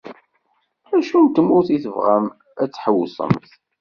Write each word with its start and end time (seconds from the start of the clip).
Acu 0.95 1.17
n 1.23 1.27
tmurt 1.35 1.69
i 1.75 1.77
tebɣamt 1.83 2.35
ad 2.63 2.67
d-tḥewṣemt? 2.69 3.49